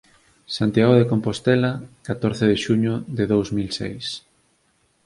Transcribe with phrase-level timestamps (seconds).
[0.57, 1.71] Santiago de Compostela,
[2.07, 4.05] catorce de xuño de dous mil seis.